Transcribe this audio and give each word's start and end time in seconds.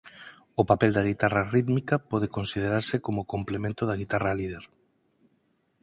O 0.61 0.63
papel 0.69 0.91
da 0.93 1.07
guitarra 1.09 1.47
rítmica 1.55 1.95
pode 2.11 2.33
considerarse 2.37 2.95
como 3.05 3.19
o 3.21 3.29
complemento 3.33 3.83
da 3.85 3.99
guitarra 4.01 4.37
líder. 4.39 4.63